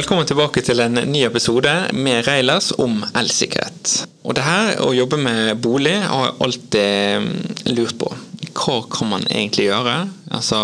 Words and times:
Velkommen 0.00 0.24
tilbake 0.24 0.62
til 0.64 0.80
en 0.80 0.96
ny 1.12 1.26
episode 1.26 1.70
med 1.92 2.22
Reilers 2.24 2.70
om 2.80 3.02
elsikkerhet. 3.20 3.90
Og 4.24 4.32
det 4.32 4.44
her 4.46 4.78
å 4.80 4.94
jobbe 4.96 5.18
med 5.20 5.58
bolig 5.60 5.92
har 5.98 6.22
jeg 6.22 6.36
alltid 6.46 7.74
lurt 7.74 7.98
på. 8.00 8.08
Hva 8.56 8.78
kan 8.88 9.10
man 9.10 9.26
egentlig 9.28 9.66
gjøre? 9.66 9.96
Altså, 10.32 10.60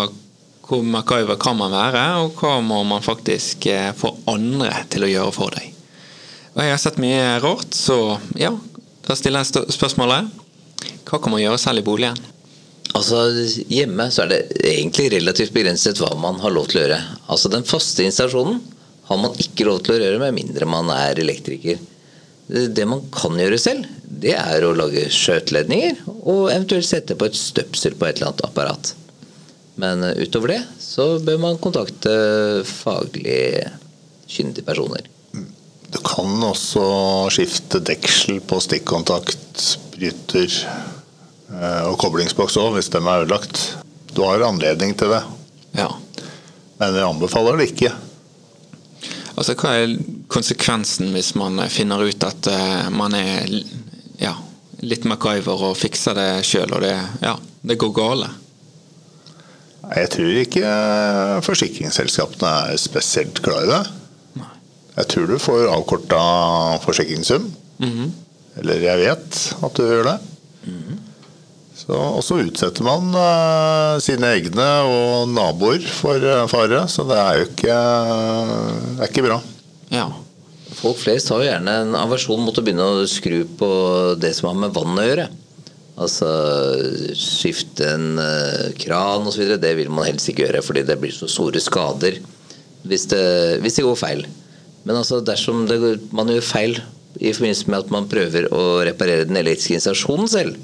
hvor 0.65 0.81
MacGyver 0.81 1.37
kan 1.37 1.53
man 1.59 1.75
være, 1.75 2.01
og 2.23 2.41
hva 2.41 2.55
må 2.65 2.79
man 2.89 3.05
faktisk 3.05 3.67
eh, 3.69 3.91
få 3.93 4.09
andre 4.31 4.71
til 4.89 5.05
å 5.05 5.09
gjøre 5.11 5.35
for 5.35 5.53
deg? 5.53 5.67
Og 6.55 6.63
jeg 6.63 6.73
har 6.73 6.81
sett 6.81 6.97
mye 7.03 7.27
rart, 7.43 7.77
så 7.77 7.97
ja, 8.41 8.49
da 9.05 9.17
stiller 9.19 9.45
jeg 9.45 9.67
spørsmålet. 9.75 10.31
Hva 11.03 11.19
kan 11.21 11.35
man 11.35 11.43
gjøre 11.43 11.59
selv 11.61 11.83
i 11.83 11.85
boligen? 11.85 12.17
Altså 12.97 13.21
Hjemme 13.69 14.09
så 14.09 14.25
er 14.25 14.33
det 14.33 14.41
egentlig 14.63 15.11
relativt 15.13 15.53
begrenset 15.53 16.01
hva 16.01 16.15
man 16.17 16.41
har 16.41 16.57
lov 16.57 16.71
til 16.71 16.81
å 16.81 16.87
gjøre. 16.87 16.99
Altså 17.29 17.53
Den 17.53 17.69
faste 17.69 18.09
installasjonen 18.09 18.63
har 19.07 19.19
man 19.21 19.35
ikke 19.39 19.67
lov 19.67 19.81
til 19.83 19.95
å 19.95 20.01
røre 20.01 20.21
med 20.21 20.35
mindre 20.35 20.67
man 20.69 20.91
er 20.93 21.19
elektriker. 21.21 21.79
Det 22.47 22.85
man 22.87 23.03
kan 23.11 23.35
gjøre 23.39 23.59
selv, 23.59 23.87
det 24.03 24.35
er 24.39 24.63
å 24.63 24.75
lage 24.75 25.07
skjøteledninger 25.11 26.05
og 26.17 26.47
eventuelt 26.51 26.87
sette 26.87 27.17
på 27.19 27.27
et 27.27 27.35
støpsel 27.35 27.97
på 27.99 28.07
et 28.07 28.19
eller 28.19 28.31
annet 28.31 28.45
apparat. 28.47 28.93
Men 29.77 30.01
utover 30.17 30.55
det 30.55 30.61
så 30.81 31.17
bør 31.23 31.43
man 31.43 31.59
kontakte 31.61 32.11
faglig 32.67 33.67
kyndige 34.27 34.65
personer. 34.67 35.05
Du 35.87 35.99
kan 36.03 36.41
også 36.43 36.83
skifte 37.31 37.79
deksel 37.85 38.41
på 38.43 38.59
stikkontakt, 38.63 39.61
bryter 39.93 40.49
eh, 40.51 41.83
og 41.87 41.95
koblingsboks 42.01 42.57
òg, 42.59 42.73
hvis 42.75 42.91
de 42.91 42.99
er 42.99 43.23
ødelagt. 43.23 43.61
Du 44.11 44.25
har 44.25 44.43
anledning 44.43 44.95
til 44.99 45.13
det. 45.13 45.21
Ja. 45.77 45.87
Men 46.81 46.97
jeg 46.97 47.07
anbefaler 47.07 47.59
det 47.59 47.69
ikke. 47.71 47.93
Altså, 49.37 49.53
Hva 49.53 49.75
er 49.77 49.93
konsekvensen 50.33 51.13
hvis 51.13 51.35
man 51.37 51.61
finner 51.69 52.01
ut 52.01 52.25
at 52.25 52.49
uh, 52.49 52.87
man 52.93 53.13
er 53.17 53.45
ja, 54.17 54.33
litt 54.81 55.05
MacGyver 55.05 55.69
og 55.69 55.77
fikser 55.77 56.17
det 56.17 56.29
sjøl, 56.47 56.73
og 56.73 56.81
det, 56.81 56.95
ja, 57.21 57.35
det 57.61 57.77
går 57.81 57.93
gale? 57.97 58.31
Jeg 59.87 60.09
tror 60.11 60.39
ikke 60.41 60.71
forsikringsselskapene 61.45 62.53
er 62.73 62.81
spesielt 62.81 63.39
glad 63.45 63.67
i 63.67 63.71
det. 63.71 63.83
Nei. 64.41 64.49
Jeg 64.97 65.09
tror 65.13 65.29
du 65.29 65.37
får 65.39 65.69
avkorta 65.71 66.23
forsikringssum. 66.83 67.45
Mm 67.77 67.93
-hmm. 67.93 68.09
Eller 68.57 68.81
jeg 68.81 68.97
vet 68.97 69.55
at 69.63 69.77
du 69.77 69.83
gjør 69.83 70.03
det. 70.03 70.17
-hmm. 71.77 72.15
Og 72.17 72.23
så 72.23 72.39
utsetter 72.41 72.83
man 72.83 73.11
uh, 73.13 73.99
sine 74.01 74.33
egne 74.37 74.67
og 74.87 75.29
naboer 75.29 75.83
for 75.85 76.17
uh, 76.17 76.47
fare, 76.49 76.87
så 76.89 77.05
det 77.07 77.17
er 77.17 77.37
jo 77.37 77.49
ikke, 77.51 77.75
det 78.97 79.03
er 79.03 79.11
ikke 79.11 79.27
bra. 79.27 79.41
Ja. 79.93 80.07
Folk 80.77 80.99
flest 81.01 81.29
har 81.29 81.41
jo 81.41 81.49
gjerne 81.49 81.73
en 81.81 81.95
aversjon 81.97 82.43
mot 82.43 82.57
å 82.57 82.61
begynne 82.61 82.85
å 82.85 83.05
skru 83.09 83.45
på 83.57 83.69
det 84.19 84.35
som 84.37 84.51
har 84.51 84.59
med 84.67 84.75
vann 84.75 84.97
å 84.97 85.05
gjøre. 85.05 85.27
Altså 85.97 86.27
skifte 87.17 87.87
en 87.95 88.19
uh, 88.21 88.73
kran 88.77 89.25
osv. 89.25 89.55
Det 89.57 89.73
vil 89.79 89.89
man 89.89 90.05
helst 90.05 90.29
ikke 90.29 90.45
gjøre, 90.45 90.65
fordi 90.65 90.83
det 90.85 90.99
blir 91.01 91.13
så 91.13 91.29
store 91.29 91.61
skader 91.63 92.19
hvis 92.87 93.07
det, 93.11 93.23
hvis 93.63 93.79
det 93.79 93.85
går 93.87 93.97
feil. 93.99 94.27
Men 94.87 94.99
altså 94.99 95.19
dersom 95.25 95.65
det, 95.67 95.79
man 96.15 96.29
gjør 96.31 96.45
feil 96.45 96.77
i 97.17 97.33
forbindelse 97.33 97.71
med 97.71 97.81
at 97.81 97.91
man 97.91 98.07
prøver 98.09 98.47
å 98.53 98.63
reparere 98.85 99.25
den 99.27 99.39
elektriske 99.39 99.79
installasjonen 99.79 100.29
selv, 100.31 100.59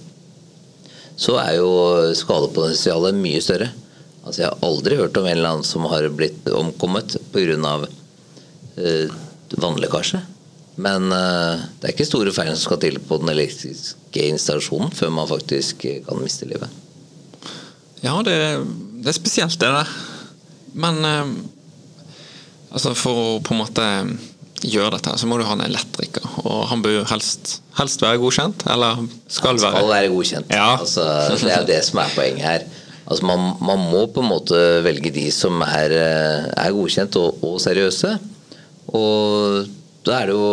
så 1.19 1.37
er 1.41 1.57
jo 1.59 1.71
skadepotensialet 2.17 3.17
mye 3.17 3.41
større. 3.43 3.69
Altså 4.23 4.41
Jeg 4.41 4.49
har 4.49 4.65
aldri 4.65 4.97
hørt 4.97 5.17
om 5.19 5.27
en 5.27 5.37
eller 5.37 5.55
annen 5.55 5.67
som 5.67 5.85
har 5.91 6.07
blitt 6.15 6.47
omkommet 6.49 7.17
pga. 7.33 7.73
Eh, 8.81 9.11
vannlekkasje. 9.61 10.23
Men 10.81 11.11
eh, 11.13 11.65
det 11.79 11.89
er 11.89 11.93
ikke 11.93 12.07
store 12.07 12.33
feil 12.33 12.53
som 12.55 12.63
skal 12.63 12.81
til 12.81 12.97
på 13.03 13.19
den 13.21 13.29
elektriske 13.33 14.29
installasjonen 14.31 14.93
før 14.95 15.13
man 15.13 15.29
faktisk 15.29 15.85
kan 16.07 16.21
miste 16.21 16.49
livet. 16.49 16.71
Ja, 18.03 18.17
det, 18.25 18.37
det 19.03 19.11
er 19.11 19.15
spesielt, 19.15 19.59
det 19.61 19.69
der. 19.69 19.91
Men 20.73 21.03
eh, 21.05 21.33
altså 22.73 22.95
for 22.97 23.21
å 23.21 23.41
på 23.45 23.53
en 23.53 23.61
måte 23.61 23.89
gjøre 24.67 24.95
dette, 24.97 25.15
så 25.19 25.27
må 25.29 25.37
du 25.39 25.45
ha 25.47 25.55
en 25.57 25.65
elektriker. 25.65 26.25
Og 26.43 26.63
han 26.69 26.83
bør 26.85 27.03
helst, 27.11 27.57
helst 27.79 28.03
være 28.03 28.21
godkjent, 28.21 28.65
eller 28.73 29.03
skal 29.27 29.59
være 29.59 29.73
Han 29.73 29.83
skal 29.83 29.91
være 29.91 30.13
godkjent. 30.13 30.53
Ja. 30.53 30.69
Altså, 30.79 31.07
det 31.43 31.53
er 31.55 31.67
det 31.67 31.81
som 31.87 32.01
er 32.03 32.15
poenget 32.15 32.47
her. 32.47 32.65
Altså, 33.03 33.25
man, 33.27 33.49
man, 33.59 33.83
må 33.91 34.05
på 34.13 34.23
en 34.23 34.31
måte 34.31 34.59
velge 34.85 35.11
de 35.13 35.27
som 35.35 35.59
er, 35.65 35.95
er 36.55 36.75
godkjent 36.75 37.17
og, 37.19 37.43
og, 37.43 37.59
seriøse. 37.63 38.15
Og 38.95 39.67
da 40.07 40.21
er 40.21 40.31
det 40.31 40.37
jo 40.37 40.47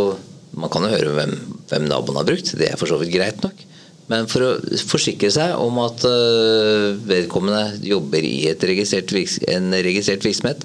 Man 0.50 0.70
kan 0.72 0.82
jo 0.82 0.90
høre 0.90 1.12
hvem, 1.14 1.34
hvem 1.70 1.84
naboen 1.86 2.16
har 2.18 2.24
brukt, 2.26 2.48
det 2.58 2.66
er 2.66 2.78
for 2.78 2.90
så 2.90 2.96
vidt 2.98 3.12
greit 3.14 3.38
nok. 3.44 3.60
Men 4.10 4.26
for 4.26 4.42
å 4.42 4.78
forsikre 4.90 5.28
seg 5.30 5.52
om 5.62 5.76
at 5.78 6.02
uh, 6.02 6.98
vedkommende 7.06 7.78
jobber 7.86 8.26
i 8.26 8.50
registrert, 8.58 9.14
en 9.46 9.70
registrert 9.86 10.26
virksomhet, 10.26 10.64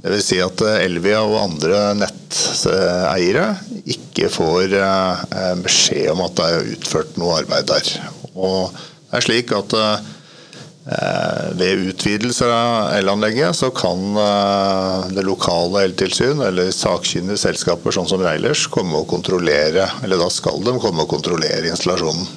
Dvs. 0.00 0.26
Si 0.30 0.40
at 0.40 0.64
eh, 0.64 0.82
Elvia 0.88 1.20
og 1.28 1.42
andre 1.44 1.90
netteiere 2.06 3.50
ikke 3.84 4.32
får 4.32 4.80
eh, 4.80 5.56
beskjed 5.60 6.14
om 6.16 6.24
at 6.24 6.40
det 6.40 6.52
er 6.54 6.70
utført 6.72 7.20
noe 7.20 7.42
arbeid 7.42 7.68
der. 7.68 7.98
Og 8.32 8.72
det 9.08 9.16
er 9.16 9.24
slik 9.24 9.52
at 9.56 9.72
eh, 9.72 11.46
ved 11.56 11.86
utvidelse 11.94 12.48
av 12.52 12.90
elanlegget 12.98 13.56
så 13.56 13.70
kan 13.72 14.02
eh, 14.20 15.06
det 15.16 15.24
lokale 15.24 15.86
eltilsyn 15.86 16.42
eller 16.44 16.68
sakkyndige 16.76 17.40
selskaper 17.40 17.94
sånn 17.94 18.10
som 18.10 18.20
Reilers 18.24 18.66
komme 18.72 19.00
og 19.00 19.08
kontrollere, 19.08 19.86
eller 20.04 20.20
da 20.20 20.28
skal 20.32 20.60
de 20.66 20.76
komme 20.82 21.06
og 21.06 21.12
kontrollere 21.14 21.70
installasjonen. 21.72 22.28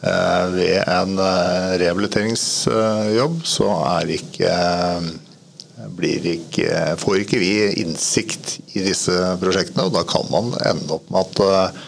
Eh, 0.00 0.44
ved 0.56 0.90
en 0.90 1.14
rehabiliteringsjobb 1.78 3.38
så 3.46 3.70
er 3.92 4.10
ikke, 4.16 4.56
ikke, 6.34 6.74
får 6.98 7.22
ikke 7.22 7.42
vi 7.44 7.54
innsikt 7.84 8.56
i 8.74 8.82
disse 8.90 9.14
prosjektene, 9.38 9.86
og 9.86 9.94
da 9.94 10.02
kan 10.08 10.26
man 10.34 10.50
ende 10.66 10.98
opp 10.98 11.14
med 11.14 11.30
at 11.46 11.86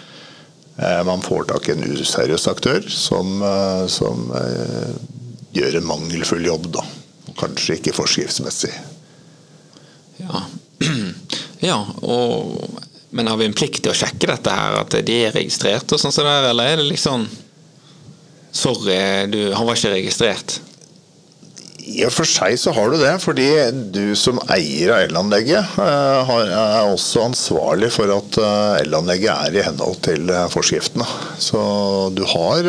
man 1.06 1.22
får 1.22 1.44
tak 1.44 1.68
i 1.68 1.72
en 1.72 1.84
useriøs 1.84 2.48
aktør 2.48 2.86
som, 2.88 3.42
eh, 3.42 3.86
som 3.92 4.30
eh, 4.38 4.94
gjør 5.52 5.76
en 5.78 5.86
mangelfull 5.86 6.46
jobb, 6.46 6.70
da. 6.72 6.84
Kanskje 7.38 7.78
ikke 7.78 7.94
forskriftsmessig. 7.96 8.72
Ja. 10.22 10.42
ja, 11.68 11.78
og 12.02 12.78
Men 13.12 13.28
har 13.28 13.36
vi 13.36 13.44
en 13.44 13.52
plikt 13.52 13.82
til 13.84 13.92
å 13.92 13.96
sjekke 13.96 14.30
dette 14.30 14.52
her, 14.56 14.78
at 14.80 14.94
de 15.04 15.16
er 15.26 15.34
registrert 15.36 15.90
og 15.92 16.00
sånn 16.00 16.14
så 16.14 16.22
det 16.24 16.30
er, 16.32 16.46
eller 16.48 16.70
er 16.70 16.78
det 16.80 16.86
liksom 16.88 17.26
Sorry, 18.52 18.94
du, 19.28 19.36
han 19.52 19.66
var 19.68 19.76
ikke 19.76 19.92
registrert. 19.92 20.54
I 21.82 22.04
og 22.06 22.12
for 22.14 22.28
seg 22.28 22.54
så 22.60 22.70
har 22.76 22.92
du 22.92 22.98
det, 23.00 23.12
fordi 23.22 23.48
du 23.94 24.14
som 24.18 24.38
eier 24.54 24.92
av 24.94 25.04
elanlegget 25.08 25.78
eh, 25.82 26.32
er 26.54 26.90
også 26.92 27.24
ansvarlig 27.26 27.88
for 27.94 28.12
at 28.14 28.38
eh, 28.38 28.82
elanlegget 28.84 29.32
er 29.32 29.56
i 29.58 29.64
henhold 29.66 29.98
til 30.06 30.30
eh, 30.30 30.46
forskriftene. 30.52 31.06
Så 31.42 31.60
du 32.14 32.22
har 32.28 32.68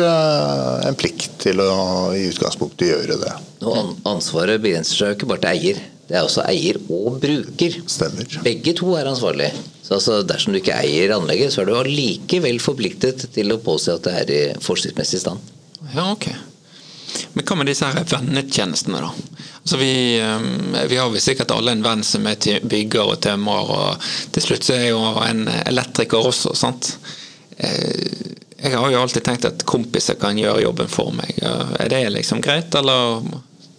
en 0.88 0.98
plikt 0.98 1.36
til 1.44 1.62
å 1.62 1.74
i 2.16 2.26
utgangspunktet 2.32 2.90
gjøre 2.90 3.18
det. 3.22 3.34
Og 3.64 3.94
ansvaret 4.08 4.62
begrenser 4.62 4.98
seg 4.98 5.12
jo 5.12 5.18
ikke 5.18 5.30
bare 5.30 5.44
til 5.44 5.52
eier. 5.52 5.84
Det 6.04 6.18
er 6.18 6.26
også 6.26 6.42
eier 6.50 6.80
og 6.92 7.20
bruker. 7.22 7.78
Stemmer. 7.88 8.40
Begge 8.44 8.74
to 8.76 8.90
er 8.98 9.08
ansvarlig. 9.08 9.52
Så 9.84 9.96
altså, 9.98 10.18
dersom 10.26 10.52
du 10.52 10.58
ikke 10.60 10.76
eier 10.76 11.14
anlegget, 11.16 11.54
så 11.54 11.62
er 11.62 11.70
du 11.70 11.78
allikevel 11.78 12.58
forpliktet 12.60 13.28
til 13.36 13.54
å 13.54 13.60
påse 13.62 13.94
at 13.94 14.04
det 14.04 14.16
er 14.20 14.34
i 14.34 14.42
forskriftsmessig 14.64 15.22
stand. 15.22 15.54
Ja, 15.94 16.10
ok. 16.10 16.28
Men 17.34 17.44
hva 17.46 17.56
med 17.58 17.68
disse 17.70 17.88
her 17.88 18.06
vennetjenestene, 18.10 19.00
da? 19.02 19.10
Altså 19.64 19.78
vi, 19.80 19.92
eh, 20.20 20.86
vi 20.90 20.98
har 21.00 21.10
vel 21.12 21.22
sikkert 21.24 21.54
alle 21.54 21.72
en 21.72 21.84
venn 21.84 22.04
som 22.06 22.26
er 22.28 22.60
bygger 22.68 23.14
og 23.14 23.20
tømrer, 23.24 23.70
og 23.74 24.08
til 24.34 24.44
slutt 24.44 24.66
så 24.66 24.76
er 24.76 24.88
jo 24.90 25.00
en 25.24 25.46
elektriker 25.64 26.30
også, 26.32 26.54
sant? 26.58 26.94
Eh, 27.58 28.32
Jeg 28.64 28.78
har 28.80 28.88
jo 28.88 29.00
alltid 29.02 29.24
tenkt 29.26 29.44
at 29.44 29.64
kompiser 29.68 30.16
kan 30.16 30.38
gjøre 30.40 30.62
jobben 30.62 30.88
for 30.88 31.12
meg. 31.12 31.34
Er 31.44 31.88
det 31.92 31.98
liksom 32.14 32.40
greit, 32.40 32.72
eller 32.78 33.20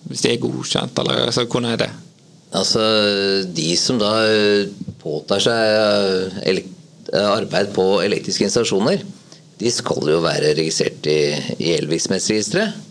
hvis 0.06 0.22
de 0.22 0.30
er 0.30 0.42
godkjent, 0.44 1.00
eller 1.01 1.24
altså, 1.25 1.48
hvordan 1.48 1.72
er 1.72 1.80
det? 1.81 1.88
Altså, 2.54 2.83
de 3.50 3.72
som 3.81 3.98
da 3.98 4.12
eh, 4.30 4.69
påtar 5.01 5.42
seg 5.42 6.62
arbeid 7.18 7.74
på 7.74 7.88
elektriske 8.04 8.45
installasjoner, 8.45 9.01
de 9.57 9.72
skal 9.72 10.12
jo 10.12 10.22
være 10.22 10.54
registrert 10.57 11.07
i, 11.10 11.19
i 11.57 11.74
elvirksomhetsregisteret. 11.80 12.84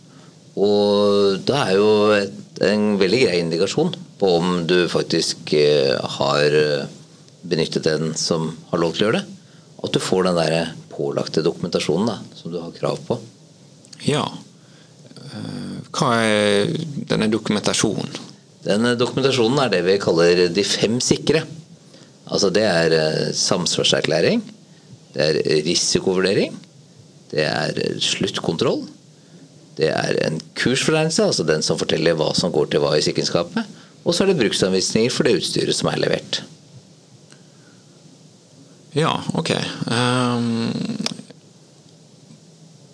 Og 0.55 1.41
det 1.43 1.57
er 1.59 1.73
jo 1.75 1.89
et, 2.15 2.35
en 2.63 2.95
veldig 3.01 3.21
grei 3.25 3.39
indikasjon 3.43 3.95
på 4.21 4.31
om 4.39 4.61
du 4.71 4.85
faktisk 4.91 5.51
eh, 5.59 5.97
har 6.19 6.55
eh, 6.55 6.87
benyttet 7.43 7.89
den 7.89 8.13
som 8.19 8.53
har 8.71 8.83
lov 8.83 8.95
til 8.95 9.05
å 9.05 9.09
gjøre 9.09 9.23
det. 9.23 9.41
At 9.85 9.97
du 9.97 10.01
får 10.01 10.29
den 10.29 10.39
der 10.39 10.57
pålagte 10.95 11.43
dokumentasjonen 11.45 12.13
da, 12.13 12.19
som 12.39 12.55
du 12.55 12.61
har 12.63 12.71
krav 12.77 13.03
på. 13.09 13.19
Ja. 14.07 14.23
Eh, 15.27 15.83
Hva 15.91 16.15
er 16.23 16.71
denne 17.11 17.29
dokumentasjonen? 17.33 18.15
Den 18.65 18.93
eh, 18.93 18.99
dokumentasjonen 19.01 19.59
er 19.65 19.75
det 19.75 19.85
vi 19.91 20.01
kaller 20.03 20.47
de 20.55 20.67
fem 20.69 21.01
sikre. 21.03 21.43
Altså 22.25 22.49
det 22.55 22.63
er 22.65 22.95
samsvarserklæring, 23.37 24.41
det 25.13 25.25
er 25.27 25.65
risikovurdering, 25.67 26.55
det 27.35 27.45
er 27.45 27.81
sluttkontroll, 28.01 28.87
det 29.79 29.89
er 29.91 30.19
en 30.27 30.41
kursfortegnelse, 30.59 31.25
altså 31.25 31.47
den 31.49 31.63
som 31.67 31.79
forteller 31.81 32.15
hva 32.19 32.31
som 32.39 32.53
går 32.55 32.71
til 32.71 32.81
hva 32.85 32.93
i 32.99 33.03
sikkerhetsskapet, 33.05 33.65
og 34.05 34.15
så 34.15 34.25
er 34.25 34.33
det 34.33 34.39
bruksanvisninger 34.43 35.11
for 35.11 35.25
det 35.27 35.39
utstyret 35.41 35.75
som 35.75 35.89
er 35.91 35.99
levert. 36.03 36.43
Ja, 38.95 39.17
ok. 39.35 39.51
Um, 39.91 40.71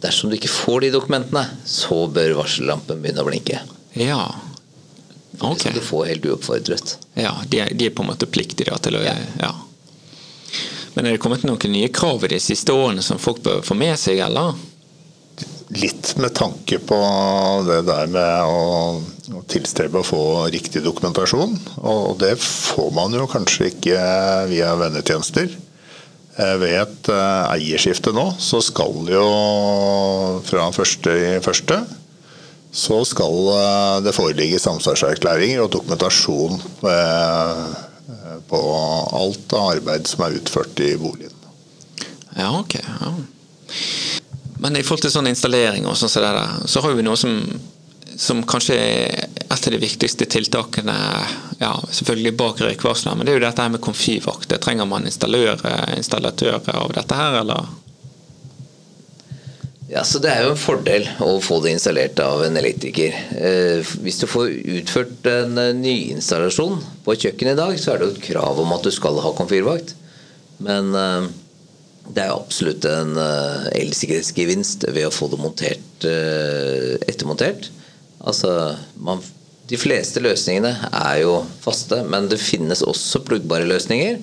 Dersom 0.01 0.31
du 0.33 0.37
ikke 0.39 0.49
får 0.49 0.81
de 0.87 0.93
dokumentene, 0.95 1.43
så 1.69 2.07
bør 2.09 2.39
varsellampen 2.39 3.03
begynne 3.03 3.21
å 3.25 3.29
blinke. 3.29 3.61
ja. 3.95 4.23
Det 5.31 5.47
Ok. 5.47 5.59
skal 5.61 5.73
du 5.73 5.81
få 5.81 5.99
helt 6.05 6.25
uoppfordret. 6.27 6.97
Ja, 7.15 7.31
de 7.49 7.61
er, 7.63 7.69
de 7.73 7.87
er 7.87 7.91
på 7.97 8.03
en 8.03 8.09
måte 8.11 8.27
pliktige 8.27 8.75
til 8.83 8.97
å 8.99 9.03
Ja. 9.05 9.15
ja. 9.41 9.53
Men 10.95 11.07
er 11.07 11.11
det 11.13 11.21
kommet 11.23 11.45
noen 11.45 11.71
nye 11.73 11.89
krav 11.89 12.25
i 12.25 12.29
de 12.29 12.39
siste 12.41 12.73
årene 12.75 13.01
som 13.03 13.17
folk 13.19 13.39
bør 13.43 13.63
få 13.65 13.75
med 13.79 13.97
seg, 13.99 14.19
eller? 14.19 14.55
Litt 15.71 16.17
med 16.19 16.35
tanke 16.35 16.81
på 16.83 16.99
det 17.69 17.83
der 17.87 18.11
med 18.11 18.51
å, 18.51 19.43
tilstrebe 19.51 20.01
å 20.01 20.07
få 20.07 20.23
riktig 20.51 20.83
dokumentasjon. 20.83 21.55
Og 21.87 22.19
det 22.23 22.35
får 22.43 22.91
man 22.97 23.15
jo 23.15 23.29
kanskje 23.31 23.71
ikke 23.71 24.01
via 24.51 24.75
vennetjenester. 24.81 25.53
Ved 26.41 26.73
et 26.73 27.09
eh, 27.13 27.53
eierskifte 27.53 28.15
nå, 28.17 28.31
så 28.41 28.63
skal 28.65 29.11
jo 29.13 29.25
fra 30.47 30.71
første 30.73 31.15
i 31.21 31.33
første 31.45 31.83
så 32.71 33.01
skal 33.05 33.51
eh, 33.51 33.97
det 34.07 34.15
foreligge 34.15 34.61
samsvarserklæringer 34.63 35.65
og 35.65 35.73
dokumentasjon 35.75 36.61
eh, 36.87 37.65
på 38.51 38.61
alt 39.21 39.55
av 39.59 39.73
arbeid 39.75 40.07
som 40.11 40.25
er 40.27 40.39
utført 40.39 40.83
i 40.83 40.95
boligen. 40.99 41.35
Ja, 42.37 42.53
ok. 42.61 42.79
Ja. 42.79 43.13
Men 44.61 44.77
i 44.77 44.85
forhold 44.85 45.07
til 45.07 45.13
sånn 45.15 45.31
installering 45.31 45.87
og 45.89 45.97
sånn 45.97 46.13
som 46.13 46.25
der, 46.25 46.41
så 46.69 46.83
har 46.85 46.97
vi 46.97 47.05
noe 47.07 47.17
som, 47.17 47.39
som 48.21 48.43
kanskje 48.45 48.77
er 48.77 49.29
et 49.41 49.53
av 49.57 49.73
de 49.73 49.81
viktigste 49.81 50.29
tiltakene 50.31 50.97
ja, 51.61 51.73
selvfølgelig 51.89 52.35
bak 52.39 52.61
røykvarslene, 52.65 53.17
men 53.17 53.27
det 53.27 53.33
er 53.33 53.41
jo 53.41 53.47
dette 53.47 53.65
her 53.65 53.73
med 53.73 53.83
komfyrvakt. 53.85 54.53
Trenger 54.61 54.89
man 54.89 55.09
installører, 55.09 55.95
installatører 55.97 56.77
av 56.77 56.93
dette 56.97 57.17
her, 57.17 57.41
eller? 57.41 57.71
Ja, 59.91 60.05
så 60.07 60.21
Det 60.23 60.31
er 60.31 60.45
jo 60.45 60.53
en 60.55 60.61
fordel 60.61 61.09
å 61.25 61.33
få 61.43 61.57
det 61.65 61.73
installert 61.75 62.21
av 62.23 62.45
en 62.45 62.57
elektriker. 62.61 63.17
Eh, 63.35 63.89
hvis 64.05 64.21
du 64.21 64.29
får 64.31 64.53
utført 64.77 65.27
en 65.27 65.59
eh, 65.59 65.73
nyinstallasjon 65.75 66.77
på 67.03 67.15
et 67.17 67.25
kjøkken 67.27 67.51
i 67.51 67.57
dag, 67.59 67.75
så 67.75 67.95
er 67.97 67.99
det 67.99 68.07
jo 68.07 68.15
et 68.15 68.29
krav 68.29 68.61
om 68.63 68.77
at 68.77 68.87
du 68.87 68.93
skal 68.95 69.19
ha 69.25 69.33
komfyrvakt. 69.35 69.97
Men 70.63 70.95
eh, 70.95 71.27
det 72.09 72.25
er 72.25 72.35
absolutt 72.35 72.87
en 72.89 73.13
eh, 73.21 73.69
elsikkerhetsgevinst 73.83 74.89
ved 74.91 75.07
å 75.09 75.13
få 75.15 75.29
det 75.31 75.41
montert 75.41 76.07
eh, 76.09 76.97
ettermontert. 77.11 77.71
Altså, 78.21 78.75
man, 79.01 79.23
De 79.71 79.79
fleste 79.79 80.23
løsningene 80.23 80.73
er 80.91 81.21
jo 81.23 81.37
faste, 81.63 82.03
men 82.11 82.27
det 82.31 82.41
finnes 82.43 82.83
også 82.83 83.23
pluggbare 83.29 83.69
løsninger. 83.69 84.19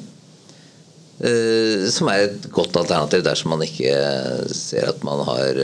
Eh, 1.18 1.88
som 1.94 2.12
er 2.12 2.25
et 2.25 2.50
godt 2.53 2.75
alternativ 2.77 3.24
dersom 3.25 3.56
man 3.56 3.63
ikke 3.65 3.94
ser 4.53 4.91
at 4.91 5.06
man 5.07 5.23
har 5.30 5.62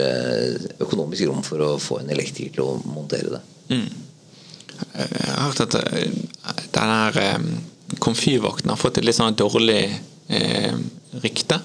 økonomisk 0.82 1.28
rom 1.28 1.44
for 1.46 1.62
å 1.62 1.74
få 1.82 2.00
en 2.00 2.10
elektriker 2.14 2.56
til 2.56 2.66
å 2.70 2.80
montere 2.88 3.36
det. 3.36 3.44
Jeg 4.94 5.30
har 5.30 5.46
hørt 5.46 5.62
at 5.68 5.76
denne 6.74 6.98
den 7.14 7.54
komfyrvakten 8.02 8.72
har 8.72 8.80
fått 8.80 8.98
et 8.98 9.06
litt 9.06 9.16
sånn 9.16 9.36
dårlig 9.38 9.82
eh, 10.32 10.74
rykte. 11.22 11.60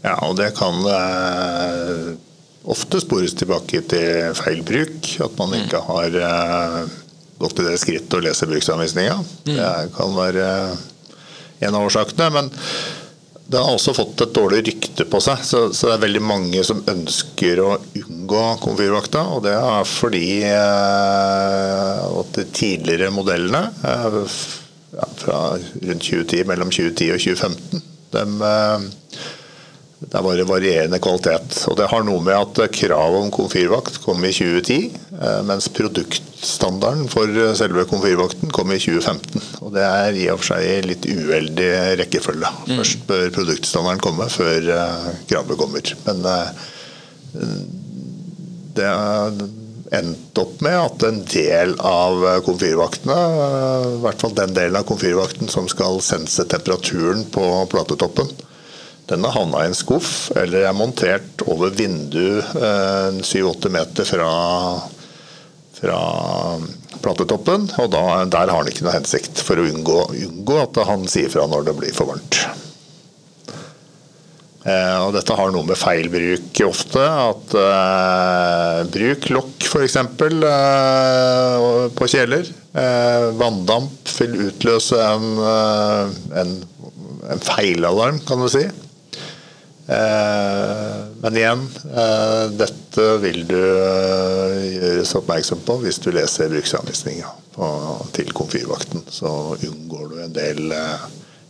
Ja, 0.00 0.16
og 0.24 0.36
det 0.38 0.52
kan 0.56 0.80
eh, 0.88 2.12
ofte 2.70 3.00
spores 3.02 3.34
tilbake 3.36 3.82
til 3.90 4.36
feil 4.38 4.62
bruk. 4.66 5.10
At 5.26 5.36
man 5.40 5.56
ikke 5.58 5.82
har 5.88 6.16
eh, 6.24 6.78
gått 7.40 7.58
til 7.58 7.68
det 7.68 7.80
skrittet 7.82 8.16
å 8.16 8.22
lese 8.24 8.48
bruksanvisninga. 8.48 9.18
Det 9.48 9.68
kan 9.96 10.16
være 10.16 10.48
en 11.60 11.76
av 11.76 11.84
årsakene. 11.84 12.30
Men 12.32 12.50
det 13.50 13.58
har 13.58 13.74
også 13.74 13.92
fått 13.96 14.22
et 14.22 14.34
dårlig 14.36 14.60
rykte 14.68 15.04
på 15.10 15.20
seg. 15.24 15.42
Så, 15.44 15.62
så 15.74 15.90
det 15.90 15.96
er 15.96 16.04
veldig 16.04 16.22
mange 16.22 16.62
som 16.66 16.84
ønsker 16.90 17.60
å 17.64 17.70
unngå 17.98 18.44
komfyrvakta. 18.62 19.24
Og 19.34 19.44
det 19.48 19.56
er 19.58 19.88
fordi 19.90 20.24
eh, 20.46 22.04
at 22.22 22.32
de 22.38 22.46
tidligere 22.54 23.10
modellene 23.14 23.66
eh, 23.82 24.20
ja, 24.94 25.10
fra 25.18 25.40
rundt 25.58 26.06
2010, 26.06 26.46
mellom 26.48 26.72
2010 26.72 27.12
og 27.16 27.24
2015 27.26 27.88
de, 28.10 28.24
eh, 28.46 28.88
det 30.00 30.16
var 30.16 30.22
bare 30.22 30.44
varierende 30.48 30.98
kvalitet. 30.98 31.58
Og 31.68 31.76
det 31.76 31.90
har 31.92 32.04
noe 32.08 32.22
med 32.24 32.32
at 32.32 32.72
kravet 32.72 33.20
om 33.20 33.32
komfyrvakt 33.34 33.98
kom 34.00 34.24
i 34.24 34.32
2010, 34.32 34.96
eh, 35.12 35.42
mens 35.44 35.68
produktstandarden 35.76 37.04
for 37.12 37.28
selve 37.58 37.84
komfyrvakten 37.90 38.48
kom 38.56 38.72
i 38.72 38.80
2015. 38.80 39.44
Og 39.60 39.74
det 39.76 39.84
er 39.84 40.16
i 40.16 40.24
og 40.32 40.40
for 40.40 40.54
seg 40.54 40.88
litt 40.88 41.04
uheldig 41.04 41.70
rekkefølge. 42.00 42.54
Først 42.72 43.04
bør 43.10 43.28
produktstandarden 43.36 44.04
komme 44.08 44.32
før 44.32 44.72
eh, 44.78 45.06
kravet 45.28 45.60
kommer. 45.60 45.94
Men 46.08 46.24
eh, 46.32 46.50
det 48.80 48.88
har 48.88 49.36
endt 50.00 50.38
opp 50.40 50.60
med 50.64 50.80
at 50.80 51.08
en 51.10 51.24
del 51.28 51.74
av 51.84 52.22
komfyrvaktene, 52.46 53.16
i 53.98 53.98
hvert 54.00 54.22
fall 54.22 54.36
den 54.38 54.54
delen 54.56 54.78
av 54.80 54.86
komfyrvakten 54.88 55.50
som 55.50 55.68
skal 55.68 56.00
sense 56.04 56.46
temperaturen 56.48 57.26
på 57.34 57.50
platetoppen, 57.72 58.30
den 59.10 59.26
har 59.26 59.34
havna 59.34 59.64
i 59.64 59.70
en 59.70 59.76
skuff 59.76 60.30
eller 60.38 60.68
er 60.68 60.76
montert 60.76 61.42
over 61.50 61.74
vindu 61.74 62.38
eh, 62.38 63.18
7-8 63.18 63.72
meter 63.74 64.06
fra, 64.06 64.30
fra 65.74 66.00
platetoppen. 67.02 67.68
Og 67.82 67.90
da, 67.90 68.04
der 68.30 68.46
har 68.46 68.62
han 68.62 68.70
ikke 68.70 68.86
noe 68.86 68.94
hensikt 69.00 69.42
for 69.42 69.58
å 69.58 69.66
unngå, 69.66 70.00
unngå 70.28 70.58
at 70.62 70.82
han 70.86 71.06
sier 71.10 71.32
fra 71.32 71.48
når 71.50 71.66
det 71.68 71.78
blir 71.80 71.96
for 71.96 72.12
varmt. 72.12 72.42
Eh, 74.60 74.98
og 75.00 75.14
dette 75.16 75.34
har 75.36 75.50
noe 75.54 75.64
med 75.66 75.78
feilbruk 75.80 76.60
ofte. 76.66 77.00
At 77.02 77.56
eh, 77.56 78.82
bruk 78.92 79.30
lokk 79.32 79.66
f.eks. 79.70 79.96
Eh, 79.96 81.64
på 81.96 82.10
kjeler. 82.12 82.52
Eh, 82.70 83.26
vanndamp 83.40 84.14
vil 84.20 84.36
utløse 84.50 85.00
en, 85.00 85.26
eh, 85.48 86.14
en, 86.44 86.54
en 87.34 87.42
feilalarm, 87.50 88.22
kan 88.28 88.44
du 88.44 88.50
si. 88.52 88.68
Eh, 89.90 91.04
men 91.20 91.36
igjen, 91.36 91.68
eh, 91.96 92.50
dette 92.54 93.06
vil 93.18 93.40
du 93.48 93.58
eh, 93.58 94.58
gjøres 94.76 95.16
oppmerksom 95.18 95.64
på 95.66 95.80
hvis 95.82 95.98
du 96.04 96.12
leser 96.14 96.52
bruksanvisninga 96.52 97.32
til 98.14 98.30
komfyrvakten. 98.36 99.02
Så 99.10 99.32
unngår 99.58 100.12
du 100.12 100.20
en 100.22 100.36
del 100.36 100.70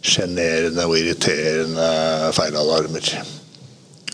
sjenerende 0.01 0.87
og 0.89 0.97
irriterende 0.97 1.91
feilalarmer. 2.35 3.13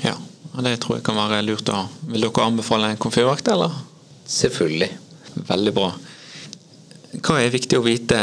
Ja, 0.03 0.17
og 0.57 0.67
det 0.67 0.75
tror 0.83 0.99
jeg 0.99 1.07
kan 1.07 1.21
være 1.21 1.45
lurt 1.47 1.71
å 1.71 1.85
ha. 1.85 1.87
Vil 2.11 2.27
dere 2.27 2.51
anbefale 2.51 2.91
en 2.91 3.01
komfyrvakt, 3.01 3.49
eller? 3.55 3.79
Selvfølgelig. 4.27 4.91
Veldig 5.47 5.77
bra. 5.77 5.93
Hva 7.23 7.39
er 7.41 7.55
viktig 7.55 7.79
å 7.79 7.87
vite 7.87 8.19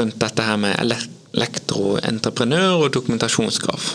rundt 0.00 0.16
dette 0.22 0.48
her 0.48 0.56
med 0.58 0.80
elektroentreprenør 0.80 2.86
og 2.86 2.94
dokumentasjonskrav? 2.96 3.90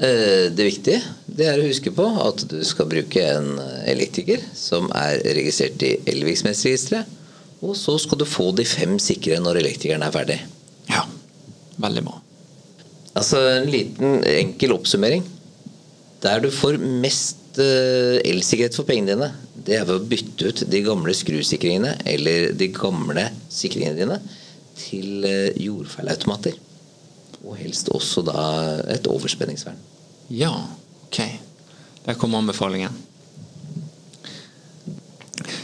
Eh, 0.00 0.48
det 0.56 0.64
viktige 0.64 1.00
det 1.28 1.44
er 1.44 1.60
å 1.60 1.66
huske 1.66 1.92
på 1.92 2.06
at 2.22 2.46
du 2.48 2.60
skal 2.64 2.88
bruke 2.88 3.20
en 3.20 3.58
elektriker 3.88 4.40
som 4.56 4.88
er 4.96 5.20
registrert 5.36 5.82
i 5.84 5.98
elvirksomhetsregisteret. 6.08 7.18
Og 7.60 7.74
så 7.76 7.98
skal 8.00 8.22
du 8.22 8.24
få 8.24 8.48
de 8.56 8.64
fem 8.64 8.96
sikre 9.02 9.36
når 9.44 9.60
elektrikeren 9.60 10.04
er 10.06 10.14
ferdig. 10.14 10.38
Ja, 10.88 11.04
veldig 11.84 12.04
bra. 12.06 12.16
Altså 13.20 13.42
En 13.58 13.68
liten 13.68 14.22
enkel 14.24 14.72
oppsummering. 14.72 15.26
Der 16.24 16.40
du 16.40 16.48
får 16.52 16.80
mest 16.80 17.60
eh, 17.60 18.20
elsikkerhet 18.24 18.76
for 18.76 18.88
pengene 18.88 19.12
dine, 19.12 19.30
det 19.66 19.76
er 19.76 19.84
ved 19.88 20.00
å 20.00 20.08
bytte 20.08 20.48
ut 20.48 20.64
de 20.72 20.82
gamle 20.84 21.12
skrusikringene 21.16 21.94
eller 22.08 22.50
de 22.56 22.70
gamle 22.72 23.26
sikringene 23.52 24.00
dine 24.00 24.18
til 24.80 25.28
eh, 25.28 25.56
jordfeilautomater. 25.60 26.56
Og 27.44 27.56
helst 27.56 27.88
også 27.92 28.24
da 28.26 28.42
et 28.92 29.06
overspenningsvern. 29.08 29.78
Ja, 30.30 30.52
ok. 31.06 31.22
Der 32.04 32.18
kommer 32.18 32.38
anbefalingen. 32.38 32.96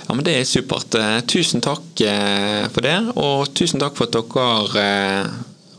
Ja, 0.06 0.14
men 0.14 0.24
Det 0.24 0.36
er 0.38 0.44
supert. 0.44 0.94
Eh, 0.94 1.20
tusen 1.26 1.60
takk 1.60 2.00
eh, 2.00 2.66
for 2.72 2.86
det, 2.86 2.96
og 3.18 3.52
tusen 3.54 3.82
takk 3.82 3.96
for 3.98 4.06
at 4.06 4.16
dere 4.16 4.86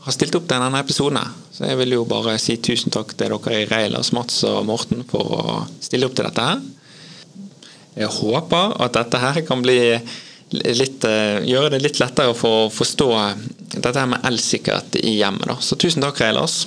har 0.08 0.16
stilt 0.16 0.36
opp 0.39 0.48
til 0.48 0.62
denne 0.63 0.80
episoden. 0.80 1.20
Så 1.51 1.66
Jeg 1.66 1.77
vil 1.80 1.96
jo 1.96 2.06
bare 2.06 2.38
si 2.39 2.58
tusen 2.58 2.94
takk 2.94 3.16
til 3.18 3.34
dere 3.34 3.62
i 3.62 3.66
Reilers, 3.68 4.13
Mats 4.13 4.44
og 4.48 4.66
Morten 4.68 5.04
for 5.08 5.34
å 5.39 5.56
stille 5.82 6.08
opp 6.08 6.16
til 6.16 6.27
dette 6.27 6.44
her. 6.44 6.62
Jeg 7.98 8.13
håper 8.13 8.75
at 8.84 8.94
dette 8.94 9.18
her 9.18 9.42
kan 9.48 9.63
bli 9.66 9.80
litt, 10.50 11.04
eh, 11.04 11.44
gjøre 11.48 11.70
det 11.75 11.82
litt 11.84 12.00
lettere 12.00 12.34
for 12.38 12.66
å 12.68 12.72
forstå 12.72 13.10
dette 13.75 13.96
her 14.00 14.08
med 14.08 14.25
elsikkerhet 14.27 15.00
i 15.01 15.18
hjemmet. 15.20 15.48
Da. 15.48 15.58
Så 15.60 15.75
tusen 15.80 16.04
takk, 16.04 16.22
Reilas. 16.22 16.66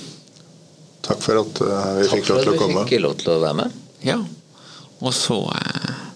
Takk 1.01 1.21
for 1.23 1.41
at 1.41 1.61
eh, 1.65 1.89
vi 2.01 2.09
fikk 2.15 2.29
lov 2.29 2.43
til 2.43 2.53
å 2.53 2.59
komme. 2.59 2.61
Takk 2.61 2.61
for 2.61 2.85
at 2.85 2.85
vi 2.85 2.95
fikk 2.95 3.03
lov 3.07 3.17
til 3.21 3.33
å 3.33 3.39
være 3.41 3.59
med. 3.63 3.79
Ja. 4.05 4.19
Og 5.01 5.13
så 5.17 5.39
eh, 5.57 6.07